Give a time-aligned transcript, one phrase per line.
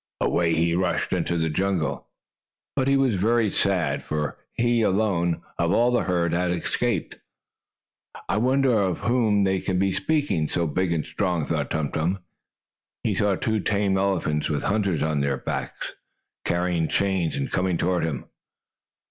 [0.19, 2.07] Away he rushed into the jungle.
[2.75, 7.19] But he was very sad, for he alone, of all the herd, had escaped.
[8.27, 12.17] "I wonder of whom they can be speaking, so big and strong," thought Tum Tum.
[13.03, 15.95] He saw two tame elephants, with hunters on their backs, and
[16.45, 18.25] carrying chains, coming toward him.